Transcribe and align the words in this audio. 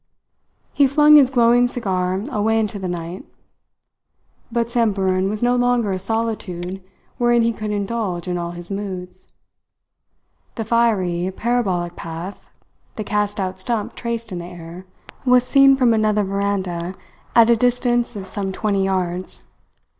He 0.73 0.87
flung 0.87 1.15
his 1.15 1.29
glowing 1.29 1.67
cigar 1.67 2.23
away 2.31 2.57
into 2.57 2.79
the 2.79 2.87
night. 2.87 3.23
But 4.51 4.71
Samburan 4.71 5.29
was 5.29 5.43
no 5.43 5.55
longer 5.55 5.91
a 5.93 5.99
solitude 5.99 6.83
wherein 7.19 7.43
he 7.43 7.53
could 7.53 7.69
indulge 7.69 8.27
in 8.27 8.35
all 8.35 8.49
his 8.49 8.71
moods. 8.71 9.31
The 10.55 10.65
fiery 10.65 11.29
parabolic 11.37 11.95
path 11.95 12.49
the 12.95 13.03
cast 13.03 13.39
out 13.39 13.59
stump 13.59 13.93
traced 13.93 14.31
in 14.31 14.39
the 14.39 14.45
air 14.45 14.87
was 15.27 15.43
seen 15.45 15.75
from 15.75 15.93
another 15.93 16.23
veranda 16.23 16.95
at 17.35 17.51
a 17.51 17.55
distance 17.55 18.15
of 18.15 18.25
some 18.25 18.51
twenty 18.51 18.83
yards. 18.85 19.43